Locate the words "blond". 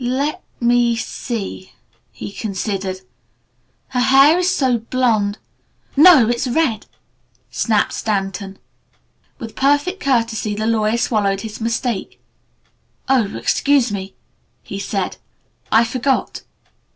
4.79-5.37